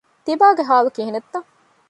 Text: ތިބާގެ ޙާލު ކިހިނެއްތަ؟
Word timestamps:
ތިބާގެ 0.25 0.63
ޙާލު 0.69 0.89
ކިހިނެއްތަ؟ 0.95 1.39